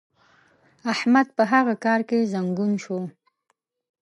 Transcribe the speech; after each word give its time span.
احمد 0.93 1.27
په 1.37 1.43
هغه 1.51 1.73
کار 1.85 2.01
کې 2.09 2.29
زنګون 2.33 2.71
شو. 2.83 2.99